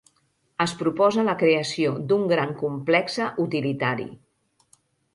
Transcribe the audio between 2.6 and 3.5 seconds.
complexe